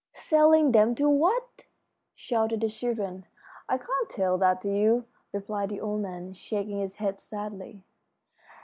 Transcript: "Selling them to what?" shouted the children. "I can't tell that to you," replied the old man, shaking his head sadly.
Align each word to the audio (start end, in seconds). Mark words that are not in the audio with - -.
"Selling 0.13 0.71
them 0.71 0.95
to 0.95 1.07
what?" 1.07 1.67
shouted 2.15 2.61
the 2.61 2.69
children. 2.69 3.27
"I 3.69 3.77
can't 3.77 4.09
tell 4.09 4.35
that 4.39 4.59
to 4.61 4.75
you," 4.75 5.05
replied 5.31 5.69
the 5.69 5.79
old 5.81 6.01
man, 6.01 6.33
shaking 6.33 6.79
his 6.79 6.95
head 6.95 7.19
sadly. 7.19 7.83